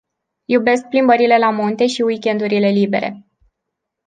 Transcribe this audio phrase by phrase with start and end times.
[0.47, 3.27] Iubesc plimbările la munte și weekendurile libere.